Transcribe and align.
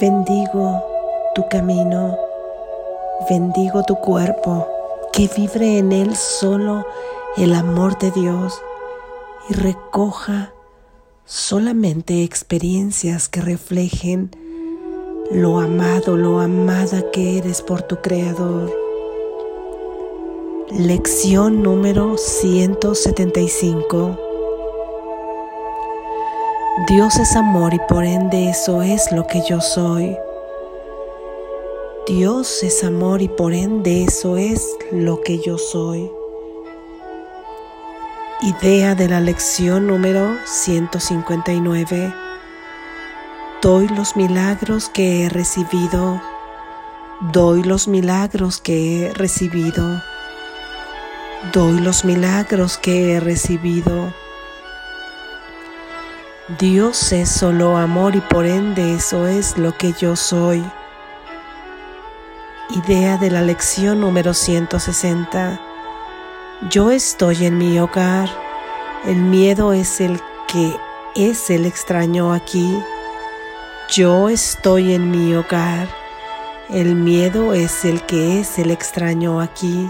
Bendigo 0.00 0.82
tu 1.34 1.46
camino, 1.48 2.16
bendigo 3.28 3.82
tu 3.82 3.96
cuerpo, 3.96 4.66
que 5.12 5.28
vibre 5.36 5.76
en 5.78 5.92
él 5.92 6.16
solo 6.16 6.86
el 7.36 7.54
amor 7.54 7.98
de 7.98 8.10
Dios 8.10 8.58
y 9.50 9.54
recoja 9.54 10.54
solamente 11.26 12.22
experiencias 12.22 13.28
que 13.28 13.42
reflejen 13.42 14.30
lo 15.30 15.60
amado, 15.60 16.16
lo 16.16 16.40
amada 16.40 17.10
que 17.10 17.36
eres 17.36 17.60
por 17.60 17.82
tu 17.82 17.96
Creador. 17.96 18.72
Lección 20.70 21.62
número 21.62 22.16
175. 22.16 24.31
Dios 26.78 27.16
es 27.16 27.36
amor 27.36 27.74
y 27.74 27.78
por 27.86 28.02
ende 28.02 28.48
eso 28.48 28.80
es 28.80 29.12
lo 29.12 29.26
que 29.26 29.42
yo 29.46 29.60
soy. 29.60 30.16
Dios 32.06 32.62
es 32.62 32.82
amor 32.82 33.20
y 33.20 33.28
por 33.28 33.52
ende 33.52 34.04
eso 34.04 34.38
es 34.38 34.66
lo 34.90 35.20
que 35.20 35.38
yo 35.38 35.58
soy. 35.58 36.10
Idea 38.40 38.94
de 38.94 39.06
la 39.06 39.20
lección 39.20 39.86
número 39.86 40.34
159. 40.46 42.14
Doy 43.60 43.88
los 43.88 44.16
milagros 44.16 44.88
que 44.88 45.26
he 45.26 45.28
recibido. 45.28 46.22
Doy 47.32 47.64
los 47.64 47.86
milagros 47.86 48.62
que 48.62 49.08
he 49.08 49.12
recibido. 49.12 50.00
Doy 51.52 51.80
los 51.80 52.06
milagros 52.06 52.78
que 52.78 53.12
he 53.12 53.20
recibido. 53.20 54.21
Dios 56.48 57.12
es 57.12 57.30
solo 57.30 57.76
amor 57.76 58.16
y 58.16 58.20
por 58.20 58.46
ende 58.46 58.94
eso 58.94 59.28
es 59.28 59.56
lo 59.56 59.78
que 59.78 59.92
yo 59.92 60.16
soy. 60.16 60.64
Idea 62.70 63.16
de 63.16 63.30
la 63.30 63.42
lección 63.42 64.00
número 64.00 64.34
160. 64.34 65.60
Yo 66.68 66.90
estoy 66.90 67.46
en 67.46 67.58
mi 67.58 67.78
hogar. 67.78 68.28
El 69.04 69.18
miedo 69.18 69.72
es 69.72 70.00
el 70.00 70.20
que 70.48 70.76
es 71.14 71.48
el 71.48 71.64
extraño 71.64 72.32
aquí. 72.32 72.76
Yo 73.92 74.28
estoy 74.28 74.94
en 74.94 75.12
mi 75.12 75.36
hogar. 75.36 75.86
El 76.70 76.96
miedo 76.96 77.54
es 77.54 77.84
el 77.84 78.02
que 78.02 78.40
es 78.40 78.58
el 78.58 78.72
extraño 78.72 79.40
aquí. 79.40 79.88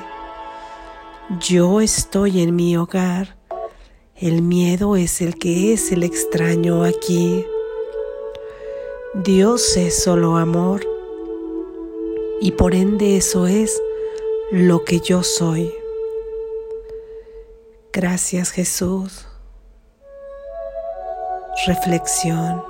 Yo 1.40 1.80
estoy 1.80 2.42
en 2.42 2.54
mi 2.54 2.76
hogar. 2.76 3.41
El 4.22 4.40
miedo 4.40 4.94
es 4.94 5.20
el 5.20 5.36
que 5.36 5.72
es 5.72 5.90
el 5.90 6.04
extraño 6.04 6.84
aquí. 6.84 7.44
Dios 9.14 9.76
es 9.76 10.00
solo 10.00 10.36
amor 10.36 10.86
y 12.40 12.52
por 12.52 12.76
ende 12.76 13.16
eso 13.16 13.48
es 13.48 13.82
lo 14.52 14.84
que 14.84 15.00
yo 15.00 15.24
soy. 15.24 15.74
Gracias 17.92 18.52
Jesús. 18.52 19.26
Reflexión. 21.66 22.62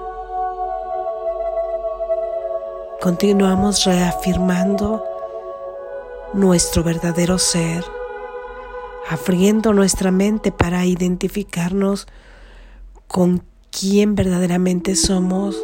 Continuamos 3.02 3.84
reafirmando 3.84 5.04
nuestro 6.32 6.82
verdadero 6.82 7.36
ser, 7.36 7.84
abriendo 9.08 9.72
nuestra 9.72 10.10
mente 10.10 10.52
para 10.52 10.84
identificarnos 10.86 12.06
con 13.06 13.44
quién 13.70 14.14
verdaderamente 14.14 14.94
somos. 14.94 15.62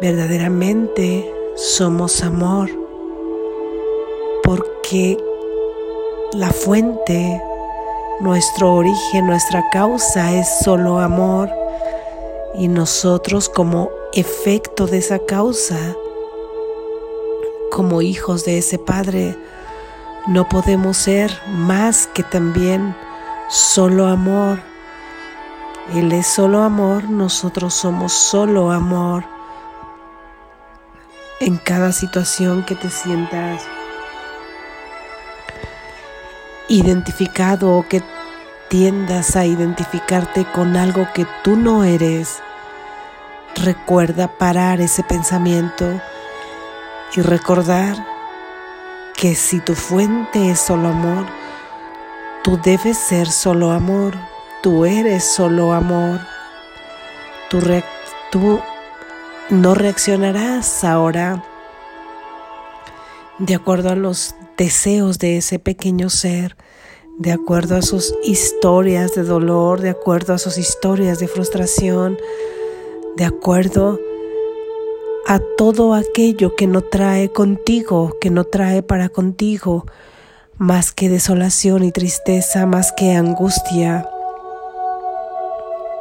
Verdaderamente 0.00 1.32
somos 1.54 2.22
amor, 2.22 2.70
porque 4.42 5.16
la 6.32 6.50
fuente, 6.50 7.40
nuestro 8.20 8.74
origen, 8.74 9.26
nuestra 9.26 9.62
causa 9.70 10.32
es 10.32 10.48
solo 10.64 10.98
amor 10.98 11.50
y 12.54 12.68
nosotros 12.68 13.48
como 13.48 13.90
efecto 14.12 14.86
de 14.86 14.98
esa 14.98 15.20
causa, 15.20 15.78
como 17.70 18.02
hijos 18.02 18.44
de 18.44 18.58
ese 18.58 18.78
Padre, 18.78 19.36
no 20.26 20.48
podemos 20.48 20.96
ser 20.96 21.32
más 21.48 22.06
que 22.06 22.22
también 22.22 22.94
solo 23.48 24.06
amor. 24.06 24.60
Él 25.94 26.12
es 26.12 26.26
solo 26.26 26.62
amor, 26.62 27.04
nosotros 27.04 27.74
somos 27.74 28.12
solo 28.12 28.70
amor 28.70 29.24
en 31.40 31.56
cada 31.56 31.92
situación 31.92 32.64
que 32.64 32.76
te 32.76 32.88
sientas 32.88 33.62
identificado 36.68 37.76
o 37.76 37.86
que 37.86 38.02
tiendas 38.68 39.36
a 39.36 39.44
identificarte 39.44 40.46
con 40.46 40.76
algo 40.76 41.06
que 41.12 41.26
tú 41.44 41.56
no 41.56 41.84
eres, 41.84 42.38
recuerda 43.56 44.38
parar 44.38 44.80
ese 44.80 45.02
pensamiento 45.02 45.84
y 47.14 47.20
recordar 47.20 48.11
que 49.22 49.36
si 49.36 49.60
tu 49.60 49.76
fuente 49.76 50.50
es 50.50 50.58
solo 50.58 50.88
amor, 50.88 51.26
tú 52.42 52.58
debes 52.60 52.98
ser 52.98 53.28
solo 53.28 53.70
amor, 53.70 54.16
tú 54.64 54.84
eres 54.84 55.22
solo 55.22 55.72
amor, 55.72 56.18
tú, 57.48 58.60
no 59.48 59.76
reaccionarás 59.76 60.82
ahora 60.82 61.44
de 63.38 63.54
acuerdo 63.54 63.90
a 63.90 63.94
los 63.94 64.34
deseos 64.58 65.20
de 65.20 65.36
ese 65.36 65.60
pequeño 65.60 66.10
ser, 66.10 66.56
de 67.16 67.30
acuerdo 67.30 67.76
a 67.76 67.82
sus 67.82 68.12
historias 68.24 69.14
de 69.14 69.22
dolor, 69.22 69.82
de 69.82 69.90
acuerdo 69.90 70.34
a 70.34 70.38
sus 70.38 70.58
historias 70.58 71.20
de 71.20 71.28
frustración, 71.28 72.18
de 73.16 73.24
acuerdo 73.24 74.00
a 74.00 74.11
todo 75.56 75.94
aquello 75.94 76.54
que 76.56 76.66
no 76.66 76.82
trae 76.82 77.30
contigo, 77.32 78.16
que 78.20 78.30
no 78.30 78.44
trae 78.44 78.82
para 78.82 79.08
contigo 79.08 79.86
más 80.58 80.92
que 80.92 81.08
desolación 81.08 81.82
y 81.82 81.92
tristeza, 81.92 82.66
más 82.66 82.92
que 82.92 83.14
angustia. 83.14 84.08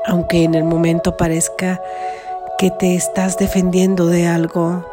Aunque 0.06 0.44
en 0.44 0.56
el 0.56 0.64
momento 0.64 1.18
parezca 1.18 1.82
que 2.58 2.70
te 2.70 2.96
estás 2.96 3.38
defendiendo 3.38 4.08
de 4.08 4.28
algo. 4.28 4.86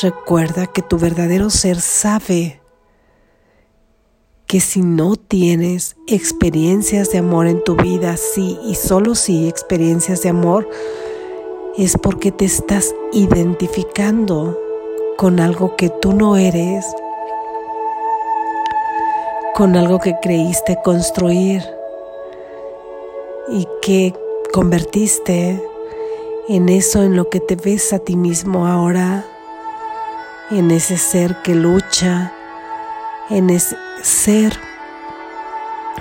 Recuerda 0.00 0.66
que 0.66 0.82
tu 0.82 0.98
verdadero 0.98 1.50
ser 1.50 1.80
sabe 1.80 2.60
que 4.46 4.60
si 4.60 4.82
no 4.82 5.16
tienes 5.16 5.96
experiencias 6.06 7.10
de 7.10 7.18
amor 7.18 7.46
en 7.46 7.62
tu 7.64 7.76
vida, 7.76 8.16
sí 8.16 8.58
y 8.64 8.74
solo 8.74 9.14
sí 9.14 9.48
experiencias 9.48 10.22
de 10.22 10.28
amor, 10.28 10.68
es 11.76 11.96
porque 11.96 12.32
te 12.32 12.44
estás 12.44 12.94
identificando 13.12 14.58
con 15.16 15.40
algo 15.40 15.76
que 15.76 15.88
tú 15.88 16.12
no 16.12 16.36
eres, 16.36 16.84
con 19.54 19.76
algo 19.76 19.98
que 19.98 20.16
creíste 20.20 20.78
construir 20.82 21.62
y 23.50 23.66
que 23.82 24.14
convertiste 24.52 25.62
en 26.48 26.68
eso 26.68 27.02
en 27.02 27.16
lo 27.16 27.28
que 27.28 27.40
te 27.40 27.54
ves 27.54 27.92
a 27.92 28.00
ti 28.00 28.16
mismo 28.16 28.66
ahora, 28.66 29.24
en 30.50 30.70
ese 30.72 30.96
ser 30.96 31.36
que 31.42 31.54
lucha, 31.54 32.32
en 33.28 33.50
ese 33.50 33.76
ser 34.02 34.58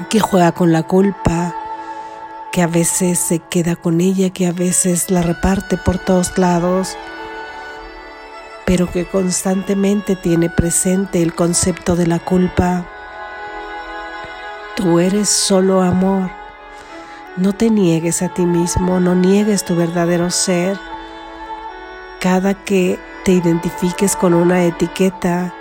que 0.09 0.19
juega 0.19 0.51
con 0.51 0.72
la 0.72 0.84
culpa, 0.84 1.53
que 2.52 2.62
a 2.62 2.68
veces 2.68 3.20
se 3.20 3.40
queda 3.40 3.75
con 3.75 4.01
ella, 4.01 4.30
que 4.31 4.48
a 4.48 4.51
veces 4.51 5.12
la 5.12 5.22
reparte 5.22 5.78
por 5.78 5.98
todos 5.98 6.38
lados, 6.38 6.98
pero 8.66 8.92
que 8.92 9.06
constantemente 9.06 10.16
tiene 10.16 10.50
presente 10.50 11.22
el 11.22 11.34
concepto 11.34 11.96
de 11.96 12.07
la 12.07 12.19
culpa. 12.19 12.86
Tú 14.75 15.00
eres 15.00 15.30
solo 15.30 15.81
amor 15.81 16.40
no 17.40 17.54
te 17.54 17.69
niegues 17.69 18.22
a 18.22 18.28
ti 18.28 18.46
mismo, 18.46 19.00
no 19.00 19.16
niegues 19.16 19.63
tu 19.63 19.74
verdadero 19.74 20.30
ser. 20.30 20.78
Cada 22.19 22.54
que 22.54 23.00
te 23.24 23.31
identifiques 23.31 24.18
con 24.18 24.34
una 24.34 24.66
etiqueta 24.66 25.54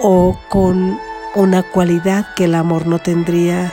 o 0.00 0.36
con 0.48 0.98
una 1.36 1.62
cualidad 1.62 2.26
que 2.34 2.46
el 2.46 2.56
amor 2.56 2.88
no 2.88 2.98
tendría, 2.98 3.72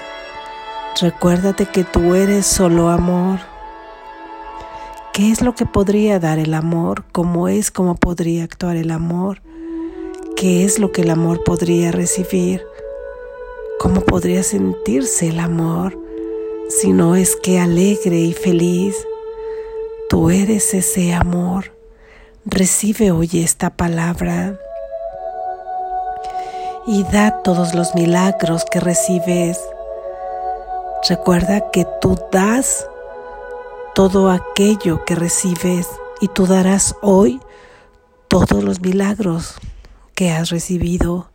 recuérdate 1.00 1.66
que 1.68 1.84
tú 1.84 2.16
eres 2.16 2.46
solo 2.46 2.90
amor. 2.90 3.40
¿Qué 5.14 5.32
es 5.32 5.42
lo 5.42 5.56
que 5.56 5.66
podría 5.66 6.20
dar 6.20 6.40
el 6.40 6.54
amor? 6.54 7.04
¿Cómo 7.12 7.48
es 7.48 7.70
cómo 7.72 7.96
podría 7.96 8.44
actuar 8.44 8.76
el 8.76 8.92
amor? 8.92 9.42
¿Qué 10.36 10.66
es 10.66 10.80
lo 10.80 10.92
que 10.92 11.02
el 11.02 11.10
amor 11.10 11.44
podría 11.44 11.92
recibir? 11.92 12.64
¿Cómo 13.80 14.02
podría 14.02 14.44
sentirse 14.44 15.30
el 15.30 15.40
amor? 15.40 15.98
sino 16.72 17.16
es 17.16 17.36
que 17.36 17.60
alegre 17.60 18.18
y 18.18 18.34
feliz. 18.34 18.96
Tú 20.10 20.30
eres 20.30 20.74
ese 20.74 21.14
amor. 21.14 21.74
Recibe 22.46 23.12
hoy 23.12 23.30
esta 23.34 23.72
palabra 23.72 24.58
y 26.88 27.04
da 27.04 27.42
todos 27.44 27.76
los 27.76 27.94
milagros 27.94 28.66
que 28.72 28.80
recibes. 28.80 29.60
Recuerda 31.10 31.72
que 31.72 31.88
tú 32.00 32.16
das 32.32 32.88
todo 33.96 34.30
aquello 34.30 35.04
que 35.04 35.16
recibes 35.16 35.90
y 36.22 36.28
tú 36.28 36.46
darás 36.46 36.96
hoy 37.02 37.42
todos 38.28 38.64
los 38.64 38.82
milagros 38.82 39.56
que 40.14 40.32
has 40.32 40.52
recibido. 40.52 41.32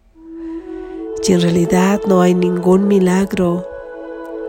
Si 1.20 1.32
en 1.32 1.40
realidad 1.40 2.00
no 2.06 2.22
hay 2.22 2.34
ningún 2.34 2.86
milagro 2.86 3.66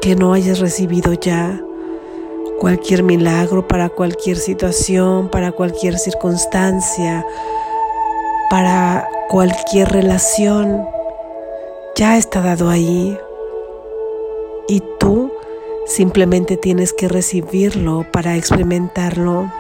que 0.02 0.16
no 0.16 0.34
hayas 0.34 0.60
recibido 0.60 1.14
ya, 1.14 1.64
cualquier 2.60 3.02
milagro 3.02 3.68
para 3.68 3.90
cualquier 3.90 4.38
situación, 4.38 5.30
para 5.30 5.52
cualquier 5.52 5.98
circunstancia, 5.98 7.25
para 8.52 9.10
cualquier 9.30 9.90
relación, 9.90 10.88
ya 11.96 12.18
está 12.18 12.42
dado 12.42 12.69
ahí. 12.69 13.18
Y 14.68 14.84
tú 15.00 15.31
simplemente 15.86 16.58
tienes 16.58 16.94
que 16.94 17.08
recibirlo 17.08 18.06
para 18.12 18.36
experimentarlo. 18.36 19.52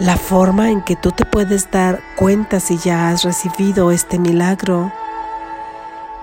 La 0.00 0.16
forma 0.16 0.70
en 0.70 0.82
que 0.82 0.96
tú 0.96 1.10
te 1.10 1.24
puedes 1.24 1.70
dar 1.70 2.00
cuenta 2.16 2.60
si 2.60 2.78
ya 2.78 3.08
has 3.08 3.24
recibido 3.24 3.90
este 3.90 4.18
milagro 4.18 4.92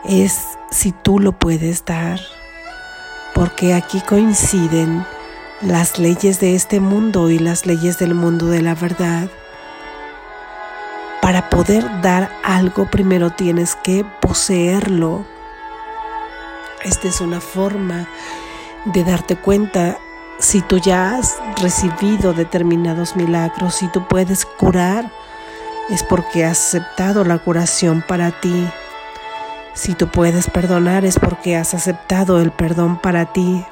es 0.06 0.58
si 0.72 0.92
tú 0.92 1.20
lo 1.20 1.34
puedes 1.34 1.84
dar, 1.84 2.20
porque 3.34 3.74
aquí 3.74 4.02
coinciden 4.02 5.06
las 5.62 6.00
leyes 6.00 6.40
de 6.40 6.56
este 6.56 6.80
mundo 6.80 7.30
y 7.30 7.40
las 7.40 7.66
leyes 7.66 7.98
del 7.98 8.14
mundo 8.14 8.48
de 8.48 8.62
la 8.62 8.76
verdad. 8.76 9.30
Para 11.22 11.50
poder 11.50 12.02
dar 12.02 12.30
algo 12.44 12.90
primero 12.90 13.32
tienes 13.32 13.76
que 13.76 14.06
poseerlo. 14.22 15.26
Esta 16.86 17.08
es 17.08 17.20
una 17.20 17.42
forma 17.42 18.08
de 18.86 19.04
darte 19.04 19.36
cuenta 19.36 19.98
si 20.38 20.62
tú 20.62 20.78
ya 20.78 21.18
has 21.18 21.40
recibido 21.60 22.34
determinados 22.34 23.16
milagros, 23.16 23.74
si 23.74 23.88
tú 23.88 24.08
puedes 24.08 24.46
curar, 24.46 25.12
es 25.90 26.04
porque 26.04 26.46
has 26.46 26.60
aceptado 26.60 27.24
la 27.24 27.40
curación 27.40 28.04
para 28.08 28.40
ti. 28.40 28.68
Si 29.74 29.96
tú 29.96 30.08
puedes 30.10 30.50
perdonar 30.52 31.06
es 31.06 31.18
porque 31.18 31.56
has 31.56 31.74
aceptado 31.74 32.40
el 32.40 32.52
perdón 32.52 33.02
para 33.02 33.34
ti. 33.34 33.66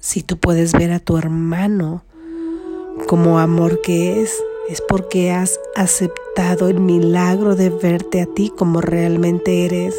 Si 0.00 0.22
tú 0.22 0.38
puedes 0.38 0.72
ver 0.72 0.92
a 0.92 0.98
tu 0.98 1.18
hermano 1.18 2.04
como 3.06 3.38
amor 3.38 3.82
que 3.82 4.22
es, 4.22 4.32
es 4.70 4.80
porque 4.80 5.30
has 5.30 5.60
aceptado 5.74 6.68
el 6.68 6.80
milagro 6.80 7.54
de 7.54 7.68
verte 7.68 8.22
a 8.22 8.26
ti 8.26 8.50
como 8.56 8.80
realmente 8.80 9.66
eres. 9.66 9.94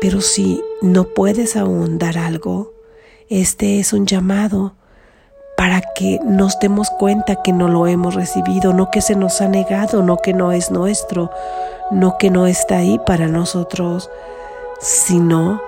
Pero 0.00 0.20
si 0.20 0.62
no 0.82 1.04
puedes 1.04 1.56
aún 1.56 1.98
dar 1.98 2.18
algo, 2.18 2.72
este 3.28 3.78
es 3.78 3.92
un 3.92 4.06
llamado 4.06 4.74
para 5.56 5.82
que 5.94 6.18
nos 6.24 6.58
demos 6.58 6.88
cuenta 6.88 7.42
que 7.42 7.52
no 7.52 7.68
lo 7.68 7.86
hemos 7.86 8.14
recibido, 8.14 8.72
no 8.72 8.90
que 8.90 9.02
se 9.02 9.14
nos 9.14 9.42
ha 9.42 9.48
negado, 9.48 10.02
no 10.02 10.16
que 10.16 10.32
no 10.32 10.52
es 10.52 10.70
nuestro, 10.70 11.30
no 11.90 12.16
que 12.18 12.30
no 12.30 12.46
está 12.46 12.78
ahí 12.78 12.98
para 13.04 13.28
nosotros, 13.28 14.08
sino 14.80 15.60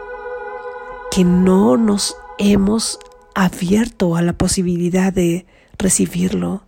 que 1.10 1.24
no 1.24 1.76
nos 1.76 2.16
hemos 2.38 2.98
abierto 3.34 4.16
a 4.16 4.22
la 4.22 4.32
posibilidad 4.32 5.12
de 5.12 5.44
recibirlo. 5.76 6.62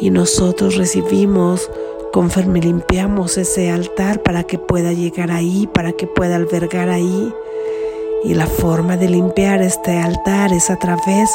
Y 0.00 0.10
nosotros 0.10 0.76
recibimos 0.76 1.68
conforme 2.16 2.62
limpiamos 2.62 3.36
ese 3.36 3.70
altar 3.70 4.22
para 4.22 4.44
que 4.44 4.58
pueda 4.58 4.94
llegar 4.94 5.30
ahí, 5.30 5.66
para 5.66 5.92
que 5.92 6.06
pueda 6.06 6.36
albergar 6.36 6.88
ahí 6.88 7.30
y 8.24 8.32
la 8.32 8.46
forma 8.46 8.96
de 8.96 9.10
limpiar 9.10 9.60
este 9.60 9.98
altar 9.98 10.50
es 10.54 10.70
a 10.70 10.78
través 10.78 11.28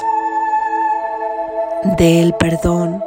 del 1.99 2.33
perdón. 2.33 2.99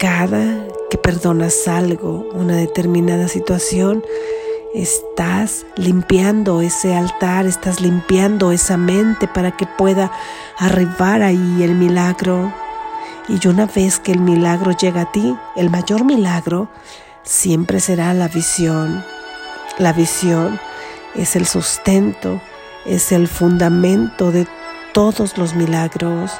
Cada 0.00 0.66
que 0.90 0.98
perdonas 0.98 1.68
algo, 1.68 2.26
una 2.34 2.56
determinada 2.56 3.28
situación, 3.28 4.04
estás 4.74 5.64
limpiando 5.76 6.60
ese 6.60 6.92
altar, 6.92 7.46
estás 7.46 7.80
limpiando 7.80 8.50
esa 8.50 8.76
mente 8.76 9.28
para 9.28 9.56
que 9.56 9.68
pueda 9.78 10.10
arribar 10.58 11.22
ahí 11.22 11.62
el 11.62 11.76
milagro. 11.76 12.52
Y 13.30 13.46
una 13.46 13.66
vez 13.66 14.00
que 14.00 14.10
el 14.10 14.20
milagro 14.20 14.72
llega 14.72 15.02
a 15.02 15.12
ti, 15.12 15.36
el 15.54 15.70
mayor 15.70 16.04
milagro 16.04 16.68
siempre 17.22 17.78
será 17.78 18.12
la 18.12 18.26
visión. 18.26 19.04
La 19.78 19.92
visión 19.92 20.58
es 21.14 21.36
el 21.36 21.46
sustento, 21.46 22.40
es 22.86 23.12
el 23.12 23.28
fundamento 23.28 24.32
de 24.32 24.48
todos 24.92 25.38
los 25.38 25.54
milagros, 25.54 26.32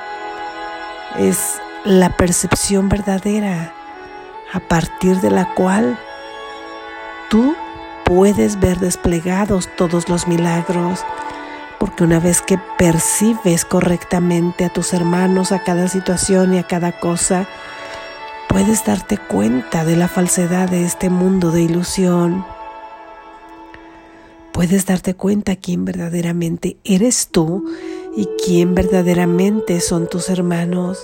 es 1.16 1.60
la 1.84 2.16
percepción 2.16 2.88
verdadera 2.88 3.72
a 4.52 4.58
partir 4.58 5.20
de 5.20 5.30
la 5.30 5.54
cual 5.54 5.96
tú 7.28 7.54
puedes 8.04 8.58
ver 8.58 8.80
desplegados 8.80 9.68
todos 9.76 10.08
los 10.08 10.26
milagros, 10.26 11.04
porque 11.80 12.04
una 12.04 12.20
vez 12.20 12.42
que 12.42 12.60
percibes 12.78 13.64
correctamente 13.64 14.64
a 14.64 14.72
tus 14.72 14.92
hermanos, 14.92 15.50
a 15.50 15.64
cada 15.64 15.88
situación 15.88 16.54
y 16.54 16.58
a 16.58 16.62
cada 16.68 17.00
cosa, 17.00 17.48
puedes 18.48 18.84
darte 18.84 19.18
cuenta 19.18 19.84
de 19.84 19.96
la 19.96 20.06
falsedad 20.06 20.70
de 20.70 20.84
este 20.84 21.10
mundo 21.10 21.50
de 21.50 21.62
ilusión 21.62 22.44
puedes 24.60 24.84
darte 24.84 25.14
cuenta 25.14 25.56
quién 25.56 25.86
verdaderamente 25.86 26.76
eres 26.84 27.28
tú 27.28 27.64
y 28.14 28.26
quién 28.44 28.74
verdaderamente 28.74 29.80
son 29.80 30.06
tus 30.06 30.28
hermanos. 30.28 31.02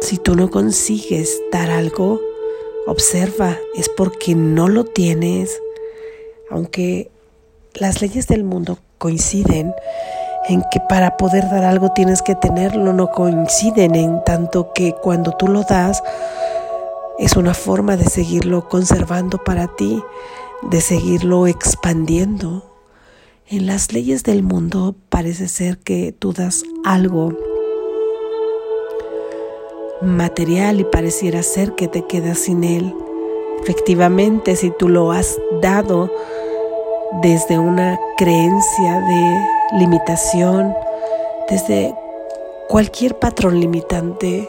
Si 0.00 0.16
tú 0.16 0.34
no 0.34 0.50
consigues 0.50 1.42
dar 1.52 1.70
algo, 1.70 2.22
observa, 2.86 3.58
es 3.74 3.90
porque 3.90 4.34
no 4.34 4.68
lo 4.68 4.84
tienes. 4.84 5.60
Aunque 6.48 7.10
las 7.74 8.00
leyes 8.02 8.26
del 8.26 8.44
mundo 8.44 8.78
coinciden 8.98 9.74
en 10.48 10.62
que 10.70 10.80
para 10.88 11.16
poder 11.16 11.44
dar 11.44 11.64
algo 11.64 11.90
tienes 11.94 12.22
que 12.22 12.34
tenerlo, 12.34 12.92
no 12.92 13.10
coinciden 13.10 13.94
en 13.94 14.24
tanto 14.24 14.72
que 14.72 14.94
cuando 14.94 15.32
tú 15.32 15.48
lo 15.48 15.62
das 15.62 16.02
es 17.18 17.36
una 17.36 17.54
forma 17.54 17.96
de 17.96 18.04
seguirlo 18.04 18.68
conservando 18.68 19.42
para 19.44 19.66
ti 19.76 20.02
de 20.62 20.80
seguirlo 20.80 21.46
expandiendo. 21.46 22.64
En 23.46 23.66
las 23.66 23.92
leyes 23.92 24.24
del 24.24 24.42
mundo 24.42 24.94
parece 25.08 25.48
ser 25.48 25.78
que 25.78 26.12
tú 26.12 26.32
das 26.32 26.64
algo 26.84 27.32
material 30.02 30.80
y 30.80 30.84
pareciera 30.84 31.42
ser 31.42 31.74
que 31.74 31.88
te 31.88 32.06
quedas 32.06 32.40
sin 32.40 32.64
él. 32.64 32.94
Efectivamente, 33.62 34.54
si 34.54 34.70
tú 34.70 34.88
lo 34.88 35.12
has 35.12 35.38
dado 35.62 36.12
desde 37.22 37.58
una 37.58 37.98
creencia 38.16 39.00
de 39.00 39.78
limitación, 39.78 40.74
desde 41.48 41.94
cualquier 42.68 43.18
patrón 43.18 43.60
limitante, 43.60 44.48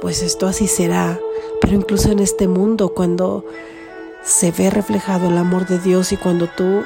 pues 0.00 0.22
esto 0.22 0.46
así 0.46 0.66
será. 0.66 1.18
Pero 1.60 1.74
incluso 1.74 2.10
en 2.10 2.20
este 2.20 2.48
mundo, 2.48 2.94
cuando 2.94 3.44
se 4.22 4.50
ve 4.52 4.70
reflejado 4.70 5.28
el 5.28 5.38
amor 5.38 5.66
de 5.66 5.78
Dios 5.78 6.12
y 6.12 6.16
cuando 6.16 6.48
tú 6.48 6.82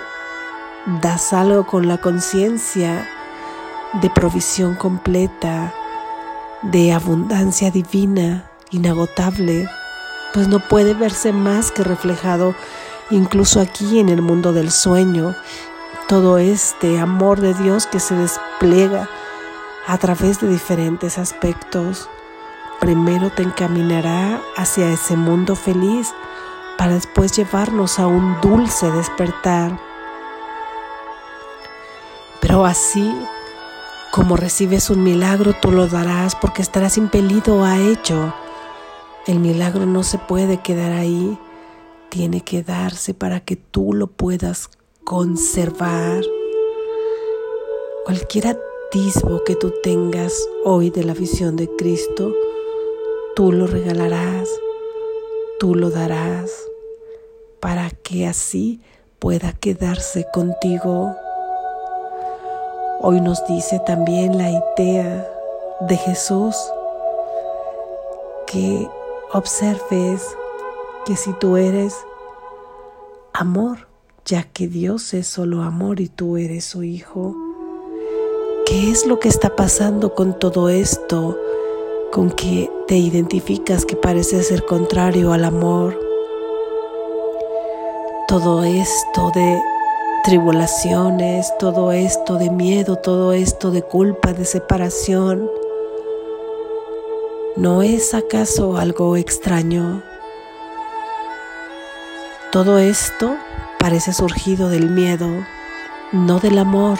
das 1.00 1.32
algo 1.32 1.66
con 1.66 1.86
la 1.86 1.98
conciencia 1.98 3.08
de 4.02 4.10
provisión 4.10 4.74
completa, 4.74 5.72
de 6.62 6.92
abundancia 6.92 7.70
divina, 7.70 8.50
inagotable, 8.70 9.68
pues 10.34 10.48
no 10.48 10.58
puede 10.60 10.94
verse 10.94 11.32
más 11.32 11.70
que 11.70 11.84
reflejado 11.84 12.54
incluso 13.10 13.60
aquí 13.60 13.98
en 13.98 14.08
el 14.08 14.22
mundo 14.22 14.52
del 14.52 14.70
sueño, 14.70 15.34
todo 16.08 16.38
este 16.38 16.98
amor 16.98 17.40
de 17.40 17.54
Dios 17.54 17.86
que 17.86 18.00
se 18.00 18.14
despliega 18.14 19.08
a 19.86 19.98
través 19.98 20.40
de 20.40 20.48
diferentes 20.48 21.18
aspectos. 21.18 22.08
Primero 22.80 23.30
te 23.30 23.42
encaminará 23.42 24.40
hacia 24.56 24.90
ese 24.92 25.16
mundo 25.16 25.56
feliz 25.56 26.12
para 26.76 26.94
después 26.94 27.32
llevarnos 27.36 27.98
a 27.98 28.06
un 28.06 28.40
dulce 28.40 28.90
despertar. 28.90 29.78
Pero 32.40 32.64
así 32.64 33.12
como 34.10 34.36
recibes 34.36 34.88
un 34.88 35.04
milagro, 35.04 35.52
tú 35.52 35.70
lo 35.70 35.86
darás 35.86 36.34
porque 36.34 36.62
estarás 36.62 36.96
impelido 36.96 37.64
a 37.64 37.76
ello. 37.76 38.34
El 39.26 39.38
milagro 39.38 39.84
no 39.84 40.02
se 40.02 40.16
puede 40.18 40.58
quedar 40.58 40.92
ahí. 40.92 41.38
Tiene 42.08 42.40
que 42.40 42.62
darse 42.62 43.14
para 43.14 43.40
que 43.40 43.56
tú 43.56 43.92
lo 43.92 44.06
puedas 44.06 44.70
conservar. 45.04 46.22
Cualquier 48.04 48.48
atisbo 48.48 49.44
que 49.44 49.54
tú 49.56 49.72
tengas 49.82 50.32
hoy 50.64 50.90
de 50.90 51.04
la 51.04 51.14
visión 51.14 51.56
de 51.56 51.68
Cristo, 51.76 52.34
tú 53.36 53.52
lo 53.52 53.66
regalarás, 53.66 54.48
tú 55.58 55.74
lo 55.74 55.90
darás, 55.90 56.50
para 57.60 57.90
que 57.90 58.26
así 58.26 58.80
pueda 59.18 59.52
quedarse 59.52 60.26
contigo. 60.32 61.14
Hoy 63.00 63.20
nos 63.20 63.46
dice 63.46 63.80
también 63.86 64.38
la 64.38 64.50
idea 64.50 65.30
de 65.80 65.96
Jesús 65.96 66.56
que 68.46 68.88
observes 69.32 70.22
que 71.08 71.16
si 71.16 71.32
tú 71.32 71.56
eres 71.56 71.96
amor, 73.32 73.88
ya 74.26 74.42
que 74.42 74.68
Dios 74.68 75.14
es 75.14 75.26
solo 75.26 75.62
amor 75.62 76.00
y 76.00 76.10
tú 76.10 76.36
eres 76.36 76.66
su 76.66 76.82
hijo, 76.82 77.34
¿qué 78.66 78.90
es 78.90 79.06
lo 79.06 79.18
que 79.18 79.30
está 79.30 79.56
pasando 79.56 80.14
con 80.14 80.38
todo 80.38 80.68
esto? 80.68 81.38
Con 82.12 82.30
que 82.30 82.70
te 82.86 82.98
identificas 82.98 83.86
que 83.86 83.96
parece 83.96 84.42
ser 84.42 84.66
contrario 84.66 85.32
al 85.32 85.46
amor. 85.46 85.98
Todo 88.28 88.62
esto 88.64 89.32
de 89.34 89.58
tribulaciones, 90.24 91.50
todo 91.58 91.90
esto 91.92 92.36
de 92.36 92.50
miedo, 92.50 92.96
todo 92.96 93.32
esto 93.32 93.70
de 93.70 93.80
culpa, 93.80 94.34
de 94.34 94.44
separación, 94.44 95.50
¿no 97.56 97.82
es 97.82 98.12
acaso 98.12 98.76
algo 98.76 99.16
extraño? 99.16 100.02
Todo 102.50 102.78
esto 102.78 103.36
parece 103.78 104.14
surgido 104.14 104.70
del 104.70 104.88
miedo, 104.88 105.28
no 106.12 106.40
del 106.40 106.58
amor. 106.58 106.98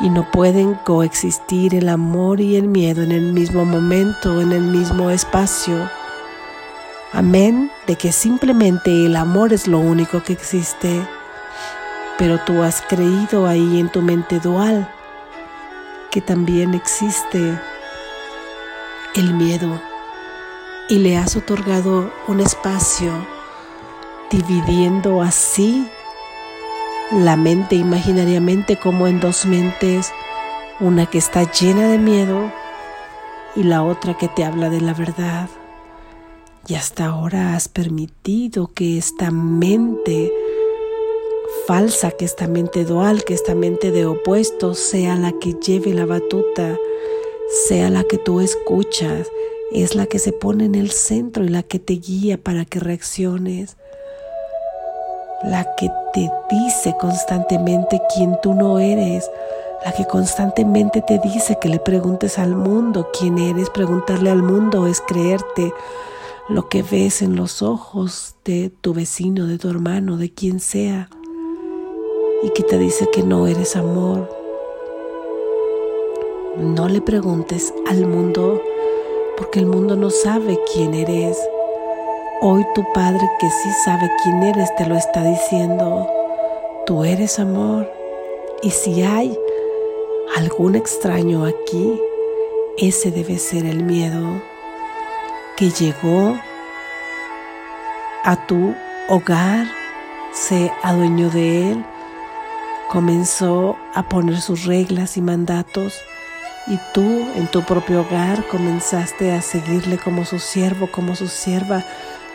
Y 0.00 0.10
no 0.10 0.28
pueden 0.32 0.74
coexistir 0.74 1.76
el 1.76 1.88
amor 1.88 2.40
y 2.40 2.56
el 2.56 2.66
miedo 2.66 3.02
en 3.02 3.12
el 3.12 3.32
mismo 3.32 3.64
momento, 3.64 4.40
en 4.40 4.50
el 4.50 4.62
mismo 4.62 5.10
espacio. 5.10 5.88
Amén 7.12 7.70
de 7.86 7.94
que 7.94 8.10
simplemente 8.10 9.06
el 9.06 9.14
amor 9.14 9.52
es 9.52 9.68
lo 9.68 9.78
único 9.78 10.24
que 10.24 10.32
existe. 10.32 11.00
Pero 12.18 12.40
tú 12.40 12.64
has 12.64 12.82
creído 12.82 13.46
ahí 13.46 13.78
en 13.78 13.90
tu 13.90 14.02
mente 14.02 14.40
dual 14.40 14.92
que 16.10 16.20
también 16.20 16.74
existe 16.74 17.60
el 19.14 19.34
miedo 19.34 19.80
y 20.88 20.98
le 20.98 21.16
has 21.16 21.36
otorgado 21.36 22.12
un 22.26 22.40
espacio 22.40 23.37
dividiendo 24.30 25.22
así 25.22 25.86
la 27.10 27.36
mente 27.36 27.74
imaginariamente 27.74 28.78
como 28.78 29.06
en 29.06 29.20
dos 29.20 29.46
mentes, 29.46 30.12
una 30.80 31.06
que 31.06 31.18
está 31.18 31.50
llena 31.50 31.88
de 31.88 31.98
miedo 31.98 32.52
y 33.56 33.62
la 33.62 33.82
otra 33.82 34.14
que 34.14 34.28
te 34.28 34.44
habla 34.44 34.68
de 34.68 34.80
la 34.80 34.92
verdad. 34.92 35.48
Y 36.66 36.74
hasta 36.74 37.06
ahora 37.06 37.56
has 37.56 37.68
permitido 37.68 38.70
que 38.74 38.98
esta 38.98 39.30
mente 39.30 40.30
falsa, 41.66 42.10
que 42.10 42.26
esta 42.26 42.46
mente 42.46 42.84
dual, 42.84 43.24
que 43.24 43.32
esta 43.32 43.54
mente 43.54 43.90
de 43.90 44.04
opuestos 44.04 44.78
sea 44.78 45.16
la 45.16 45.32
que 45.32 45.54
lleve 45.54 45.94
la 45.94 46.04
batuta, 46.04 46.76
sea 47.66 47.88
la 47.88 48.04
que 48.04 48.18
tú 48.18 48.40
escuchas, 48.40 49.28
es 49.72 49.94
la 49.94 50.04
que 50.06 50.18
se 50.18 50.32
pone 50.32 50.66
en 50.66 50.74
el 50.74 50.90
centro 50.90 51.44
y 51.44 51.48
la 51.48 51.62
que 51.62 51.78
te 51.78 51.94
guía 51.94 52.36
para 52.36 52.66
que 52.66 52.80
reacciones 52.80 53.78
la 55.42 55.74
que 55.76 55.90
te 56.12 56.30
dice 56.50 56.96
constantemente 56.98 58.00
quién 58.14 58.38
tú 58.42 58.54
no 58.54 58.78
eres, 58.78 59.30
la 59.84 59.92
que 59.92 60.04
constantemente 60.06 61.02
te 61.02 61.18
dice 61.18 61.58
que 61.60 61.68
le 61.68 61.78
preguntes 61.78 62.38
al 62.38 62.56
mundo 62.56 63.10
quién 63.16 63.38
eres, 63.38 63.70
preguntarle 63.70 64.30
al 64.30 64.42
mundo 64.42 64.86
es 64.86 65.00
creerte 65.00 65.72
lo 66.48 66.68
que 66.68 66.82
ves 66.82 67.22
en 67.22 67.36
los 67.36 67.62
ojos 67.62 68.34
de 68.44 68.70
tu 68.80 68.94
vecino, 68.94 69.46
de 69.46 69.58
tu 69.58 69.68
hermano, 69.68 70.16
de 70.16 70.32
quien 70.32 70.60
sea, 70.60 71.08
y 72.42 72.50
que 72.50 72.62
te 72.62 72.78
dice 72.78 73.08
que 73.12 73.22
no 73.22 73.46
eres 73.46 73.76
amor. 73.76 74.28
No 76.56 76.88
le 76.88 77.00
preguntes 77.00 77.72
al 77.86 78.06
mundo 78.06 78.60
porque 79.36 79.60
el 79.60 79.66
mundo 79.66 79.94
no 79.94 80.10
sabe 80.10 80.58
quién 80.72 80.94
eres. 80.94 81.38
Hoy 82.40 82.64
tu 82.72 82.84
Padre 82.92 83.28
que 83.40 83.50
sí 83.50 83.68
sabe 83.84 84.08
quién 84.22 84.44
eres 84.44 84.72
te 84.76 84.86
lo 84.86 84.96
está 84.96 85.24
diciendo. 85.24 86.08
Tú 86.86 87.02
eres 87.02 87.40
amor. 87.40 87.90
Y 88.62 88.70
si 88.70 89.02
hay 89.02 89.36
algún 90.36 90.76
extraño 90.76 91.44
aquí, 91.44 92.00
ese 92.76 93.10
debe 93.10 93.38
ser 93.38 93.66
el 93.66 93.82
miedo 93.82 94.40
que 95.56 95.70
llegó 95.70 96.38
a 98.22 98.46
tu 98.46 98.72
hogar, 99.08 99.66
se 100.32 100.70
adueñó 100.84 101.30
de 101.30 101.72
él, 101.72 101.84
comenzó 102.88 103.76
a 103.94 104.04
poner 104.04 104.40
sus 104.40 104.64
reglas 104.64 105.16
y 105.16 105.22
mandatos 105.22 105.92
y 106.68 106.78
tú 106.94 107.26
en 107.34 107.48
tu 107.48 107.64
propio 107.64 108.02
hogar 108.02 108.46
comenzaste 108.46 109.32
a 109.32 109.42
seguirle 109.42 109.98
como 109.98 110.24
su 110.24 110.38
siervo, 110.38 110.86
como 110.86 111.16
su 111.16 111.26
sierva, 111.26 111.84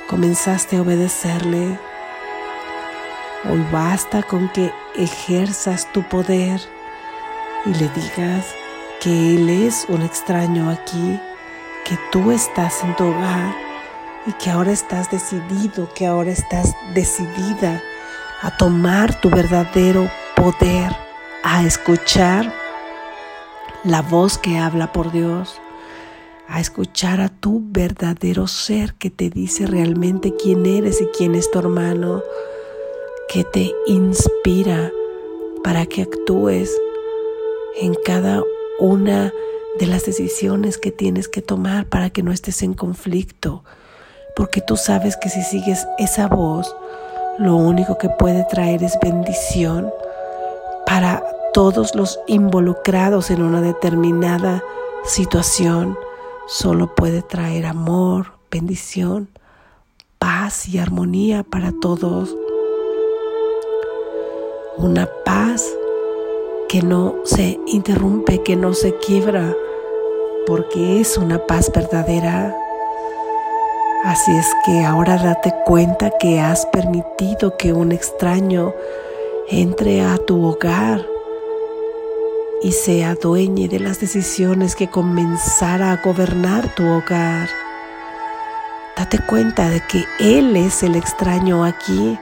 comenzaste 0.08 0.78
a 0.78 0.82
obedecerle. 0.82 1.80
Hoy 3.50 3.66
basta 3.72 4.24
con 4.24 4.50
que 4.50 4.72
ejerzas 4.96 5.92
tu 5.92 6.04
poder 6.04 6.62
y 7.66 7.74
le 7.74 7.90
digas 7.90 8.46
que 9.02 9.36
Él 9.36 9.50
es 9.50 9.86
un 9.90 10.02
extraño 10.02 10.70
aquí, 10.70 11.20
que 11.86 11.98
tú 12.12 12.32
estás 12.32 12.84
en 12.84 12.96
tu 12.96 13.06
hogar 13.06 13.54
y 14.26 14.32
que 14.34 14.50
ahora 14.50 14.72
estás 14.72 15.12
decidido, 15.12 15.94
que 15.94 16.06
ahora 16.06 16.32
estás 16.32 16.74
decidida 16.94 17.82
a 18.42 18.56
tomar 18.58 19.20
tu 19.22 19.30
verdadero 19.30 20.10
poder, 20.36 20.96
a 21.44 21.64
escuchar 21.64 22.54
la 23.84 24.02
voz 24.02 24.38
que 24.38 24.58
habla 24.58 24.92
por 24.92 25.12
Dios 25.12 25.62
a 26.48 26.60
escuchar 26.60 27.22
a 27.22 27.30
tu 27.30 27.62
verdadero 27.64 28.48
ser 28.48 28.96
que 28.96 29.10
te 29.10 29.30
dice 29.30 29.66
realmente 29.66 30.36
quién 30.36 30.66
eres 30.66 31.02
y 31.02 31.08
quién 31.08 31.36
es 31.36 31.50
tu 31.50 31.60
hermano, 31.60 32.22
que 33.30 33.44
te 33.44 33.72
inspira 33.88 34.92
para 35.64 35.86
que 35.86 36.02
actúes 36.02 36.72
en 37.80 37.96
cada 38.06 38.44
una 38.80 39.34
de 39.80 39.88
las 39.88 40.06
decisiones 40.06 40.78
que 40.78 40.92
tienes 40.92 41.28
que 41.28 41.42
tomar 41.42 41.88
para 41.88 42.10
que 42.10 42.22
no 42.22 42.32
estés 42.32 42.62
en 42.62 42.74
conflicto, 42.74 43.64
porque 44.36 44.62
tú 44.62 44.78
sabes 44.78 45.18
que 45.18 45.30
si 45.30 45.42
sigues 45.42 45.88
esa 45.98 46.28
voz, 46.28 46.76
lo 47.40 47.56
único 47.56 47.98
que 47.98 48.10
puede 48.10 48.46
traer 48.46 48.84
es 48.84 48.98
bendición 49.02 49.92
para 50.86 51.24
todos 51.54 51.96
los 51.96 52.20
involucrados 52.28 53.32
en 53.32 53.42
una 53.42 53.62
determinada 53.62 54.64
situación 55.06 55.98
solo 56.48 56.94
puede 56.96 57.22
traer 57.22 57.66
amor, 57.66 58.34
bendición, 58.52 59.30
paz 60.20 60.68
y 60.68 60.78
armonía 60.78 61.44
para 61.44 61.72
todos. 61.82 62.36
Una 64.78 65.08
paz 65.26 65.66
que 66.70 66.82
no 66.82 67.16
se 67.24 67.60
interrumpe, 67.68 68.42
que 68.42 68.56
no 68.56 68.74
se 68.74 68.96
quiebra, 68.98 69.56
porque 70.48 71.00
es 71.00 71.18
una 71.18 71.46
paz 71.46 71.72
verdadera. 71.74 72.56
Así 74.06 74.36
es 74.36 74.48
que 74.66 74.84
ahora 74.84 75.18
date 75.18 75.54
cuenta 75.66 76.12
que 76.20 76.40
has 76.40 76.66
permitido 76.68 77.56
que 77.58 77.72
un 77.72 77.92
extraño 77.92 78.74
entre 79.50 80.02
a 80.02 80.18
tu 80.18 80.44
hogar 80.44 81.13
y 82.64 82.72
sea 82.72 83.16
dueña 83.16 83.68
de 83.68 83.80
las 83.80 84.00
decisiones 84.00 84.76
que 84.76 84.90
comenzara 84.90 85.92
a 85.92 85.98
gobernar 85.98 86.74
tu 86.74 86.88
hogar. 86.88 87.50
Date 88.96 89.20
cuenta 89.20 89.70
de 89.70 89.82
que 89.82 90.06
Él 90.18 90.56
es 90.56 90.82
el 90.82 90.96
extraño 90.96 91.66
aquí. 91.66 92.18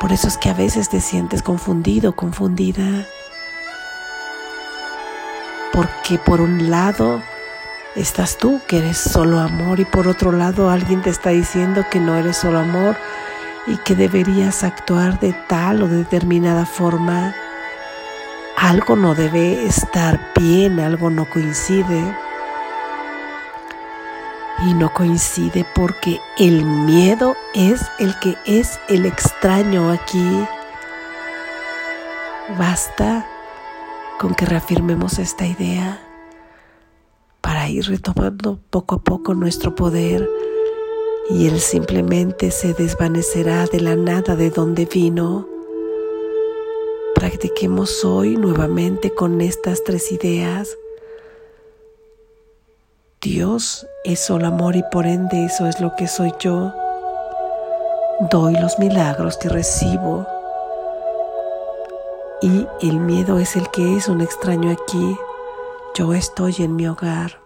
Por 0.00 0.10
eso 0.10 0.26
es 0.26 0.38
que 0.38 0.48
a 0.48 0.54
veces 0.54 0.88
te 0.88 1.02
sientes 1.02 1.42
confundido, 1.42 2.16
confundida. 2.16 3.06
Porque 5.72 6.18
por 6.18 6.40
un 6.40 6.70
lado 6.70 7.22
estás 7.94 8.38
tú, 8.38 8.58
que 8.66 8.78
eres 8.78 8.96
solo 8.96 9.38
amor, 9.38 9.80
y 9.80 9.84
por 9.84 10.08
otro 10.08 10.32
lado 10.32 10.70
alguien 10.70 11.02
te 11.02 11.10
está 11.10 11.30
diciendo 11.30 11.84
que 11.90 12.00
no 12.00 12.16
eres 12.16 12.38
solo 12.38 12.58
amor 12.58 12.96
y 13.66 13.76
que 13.76 13.94
deberías 13.94 14.64
actuar 14.64 15.20
de 15.20 15.34
tal 15.46 15.82
o 15.82 15.88
determinada 15.88 16.64
forma 16.64 17.34
algo 18.56 18.96
no 18.96 19.14
debe 19.14 19.66
estar 19.66 20.32
bien, 20.38 20.80
algo 20.80 21.10
no 21.10 21.28
coincide. 21.28 22.02
y 24.64 24.74
no 24.74 24.92
coincide 24.92 25.66
porque 25.74 26.20
el 26.38 26.64
miedo 26.64 27.34
es 27.54 27.82
el 27.98 28.16
que 28.20 28.36
es 28.46 28.78
el 28.88 29.06
extraño 29.06 29.90
aquí. 29.90 30.46
Basta 32.58 33.26
con 34.20 34.34
que 34.34 34.46
reafirmemos 34.46 35.18
esta 35.18 35.46
idea 35.46 36.00
para 37.40 37.68
ir 37.68 37.86
retomando 37.86 38.60
poco 38.70 38.96
a 38.96 39.02
poco 39.02 39.34
nuestro 39.34 39.74
poder 39.74 40.28
y 41.30 41.48
él 41.48 41.58
simplemente 41.60 42.50
se 42.50 42.74
desvanecerá 42.74 43.66
de 43.66 43.80
la 43.80 43.96
nada 43.96 44.36
de 44.36 44.50
donde 44.50 44.86
vino. 44.86 45.51
Practiquemos 47.22 48.04
hoy 48.04 48.36
nuevamente 48.36 49.14
con 49.14 49.40
estas 49.40 49.84
tres 49.84 50.10
ideas. 50.10 50.76
Dios 53.20 53.86
es 54.02 54.18
solo 54.18 54.48
amor 54.48 54.74
y 54.74 54.82
por 54.90 55.06
ende 55.06 55.44
eso 55.44 55.68
es 55.68 55.80
lo 55.80 55.94
que 55.94 56.08
soy 56.08 56.32
yo. 56.40 56.72
Doy 58.28 58.54
los 58.54 58.80
milagros 58.80 59.36
que 59.36 59.48
recibo 59.48 60.26
y 62.40 62.66
el 62.80 62.98
miedo 62.98 63.38
es 63.38 63.54
el 63.54 63.70
que 63.70 63.96
es 63.96 64.08
un 64.08 64.20
extraño 64.20 64.72
aquí. 64.72 65.16
Yo 65.94 66.14
estoy 66.14 66.56
en 66.58 66.74
mi 66.74 66.88
hogar. 66.88 67.38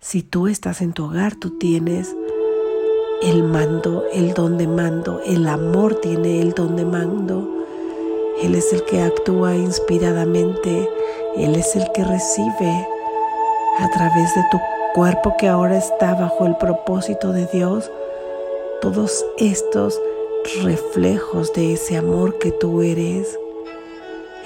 Si 0.00 0.24
tú 0.24 0.48
estás 0.48 0.80
en 0.80 0.92
tu 0.92 1.04
hogar, 1.04 1.36
tú 1.36 1.56
tienes 1.58 2.12
el 3.22 3.42
mando, 3.42 4.04
el 4.12 4.34
don 4.34 4.58
de 4.58 4.66
mando, 4.66 5.20
el 5.24 5.46
amor 5.48 5.94
tiene 5.96 6.40
el 6.40 6.52
don 6.52 6.76
de 6.76 6.84
mando. 6.84 7.48
Él 8.42 8.54
es 8.54 8.72
el 8.72 8.84
que 8.84 9.00
actúa 9.00 9.56
inspiradamente, 9.56 10.88
Él 11.36 11.54
es 11.56 11.74
el 11.74 11.90
que 11.92 12.04
recibe 12.04 12.88
a 13.78 13.90
través 13.90 14.34
de 14.34 14.42
tu 14.50 14.58
cuerpo 14.94 15.34
que 15.38 15.48
ahora 15.48 15.78
está 15.78 16.14
bajo 16.14 16.46
el 16.46 16.56
propósito 16.56 17.32
de 17.32 17.46
Dios 17.46 17.90
todos 18.80 19.24
estos 19.38 20.00
reflejos 20.62 21.52
de 21.54 21.72
ese 21.72 21.96
amor 21.96 22.38
que 22.38 22.52
tú 22.52 22.82
eres. 22.82 23.38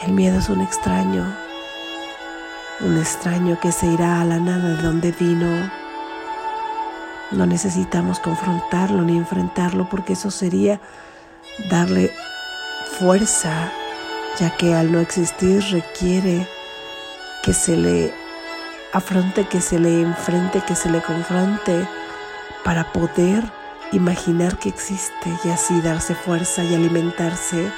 El 0.07 0.12
miedo 0.12 0.39
es 0.39 0.49
un 0.49 0.61
extraño, 0.61 1.25
un 2.81 2.97
extraño 2.97 3.59
que 3.61 3.73
se 3.73 3.87
irá 3.87 4.21
a 4.21 4.25
la 4.25 4.39
nada 4.39 4.77
de 4.77 4.83
donde 4.83 5.12
vino. 5.12 5.79
No 7.30 7.46
necesitamos 7.46 8.18
confrontarlo 8.18 9.02
ni 9.02 9.16
enfrentarlo 9.16 9.88
porque 9.88 10.14
eso 10.14 10.30
sería 10.30 10.80
darle 11.70 12.12
fuerza, 12.99 13.72
ya 14.38 14.56
que 14.56 14.75
al 14.75 14.90
no 14.90 15.00
existir 15.00 15.62
requiere 15.70 16.46
que 17.42 17.54
se 17.54 17.76
le 17.76 18.12
afronte, 18.92 19.46
que 19.46 19.60
se 19.60 19.78
le 19.78 20.02
enfrente, 20.02 20.60
que 20.66 20.75
se 20.75 20.90
le 20.90 21.00
confronte 21.02 21.87
para 22.64 22.92
poder 22.92 23.44
imaginar 23.92 24.58
que 24.58 24.68
existe 24.68 25.32
y 25.44 25.49
así 25.50 25.80
darse 25.80 26.14
fuerza 26.14 26.64
y 26.64 26.75
alimentarse. 26.75 27.70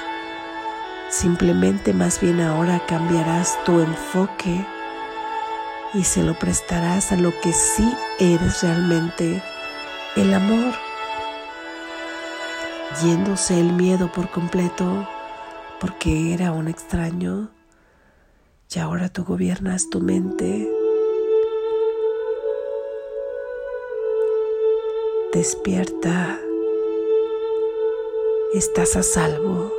Simplemente 1.09 1.93
más 1.93 2.19
bien 2.19 2.41
ahora 2.41 2.81
cambiarás 2.87 3.63
tu 3.65 3.79
enfoque 3.79 4.65
y 5.93 6.03
se 6.03 6.23
lo 6.23 6.37
prestarás 6.37 7.11
a 7.11 7.17
lo 7.17 7.31
que 7.41 7.53
sí 7.53 7.91
eres 8.19 8.61
realmente, 8.61 9.41
el 10.15 10.33
amor. 10.33 10.73
Yéndose 13.03 13.59
el 13.59 13.73
miedo 13.73 14.11
por 14.11 14.29
completo 14.29 15.07
porque 15.79 16.33
era 16.33 16.51
un 16.51 16.67
extraño 16.67 17.49
y 18.73 18.79
ahora 18.79 19.09
tú 19.09 19.23
gobiernas 19.23 19.89
tu 19.89 19.99
mente 19.99 20.69
Despierta. 25.33 26.39
Estás 28.53 28.95
a 28.95 29.01
salvo. 29.01 29.73